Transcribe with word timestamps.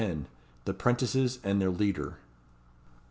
The 0.65 0.73
'prentices 0.73 1.37
and 1.43 1.61
their 1.61 1.69
leader. 1.69 2.17